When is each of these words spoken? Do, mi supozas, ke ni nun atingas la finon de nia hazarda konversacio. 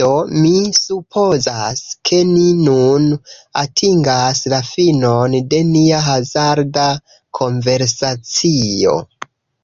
Do, 0.00 0.06
mi 0.40 0.50
supozas, 0.78 1.80
ke 2.08 2.18
ni 2.32 2.48
nun 2.66 3.06
atingas 3.62 4.44
la 4.54 4.58
finon 4.74 5.38
de 5.54 5.62
nia 5.72 6.02
hazarda 6.10 6.86
konversacio. 7.40 8.98